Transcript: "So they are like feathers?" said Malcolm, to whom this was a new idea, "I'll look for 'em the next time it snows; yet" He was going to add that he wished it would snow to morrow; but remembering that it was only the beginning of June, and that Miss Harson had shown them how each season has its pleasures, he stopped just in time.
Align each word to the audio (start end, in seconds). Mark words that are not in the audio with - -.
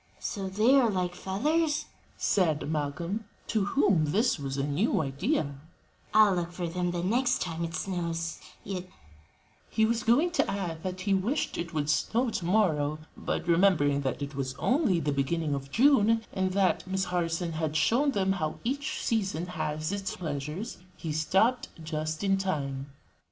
"So 0.17 0.49
they 0.49 0.73
are 0.79 0.89
like 0.89 1.13
feathers?" 1.13 1.85
said 2.17 2.67
Malcolm, 2.71 3.25
to 3.45 3.65
whom 3.65 4.05
this 4.05 4.39
was 4.39 4.57
a 4.57 4.63
new 4.65 4.99
idea, 4.99 5.57
"I'll 6.11 6.33
look 6.33 6.51
for 6.51 6.63
'em 6.63 6.89
the 6.89 7.03
next 7.03 7.39
time 7.39 7.63
it 7.63 7.75
snows; 7.75 8.39
yet" 8.63 8.85
He 9.69 9.85
was 9.85 10.01
going 10.01 10.31
to 10.31 10.49
add 10.49 10.81
that 10.81 11.01
he 11.01 11.13
wished 11.13 11.55
it 11.55 11.71
would 11.75 11.87
snow 11.87 12.31
to 12.31 12.45
morrow; 12.45 12.97
but 13.15 13.47
remembering 13.47 14.01
that 14.01 14.23
it 14.23 14.33
was 14.33 14.55
only 14.55 14.99
the 14.99 15.11
beginning 15.13 15.53
of 15.53 15.69
June, 15.69 16.23
and 16.33 16.51
that 16.53 16.87
Miss 16.87 17.03
Harson 17.03 17.51
had 17.51 17.75
shown 17.75 18.09
them 18.09 18.31
how 18.31 18.57
each 18.63 19.01
season 19.03 19.45
has 19.45 19.91
its 19.91 20.15
pleasures, 20.15 20.79
he 20.97 21.11
stopped 21.13 21.67
just 21.83 22.23
in 22.23 22.39
time. 22.39 22.87